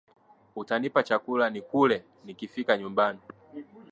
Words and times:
Utanipa 0.55 1.03
chakula 1.03 1.49
nikule 1.49 2.03
nikifika 2.25 2.77
nyumbani 2.77 3.19